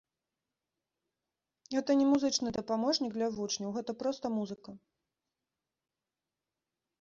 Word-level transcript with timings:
Гэта 1.75 1.91
не 1.99 2.07
музычны 2.13 2.49
дапаможнік 2.57 3.11
для 3.19 3.27
вучняў, 3.35 3.69
гэта 3.77 3.91
проста 4.01 4.33
музыка. 4.39 4.75